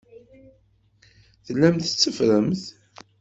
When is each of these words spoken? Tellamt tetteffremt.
Tellamt 1.45 1.83
tetteffremt. 1.85 2.61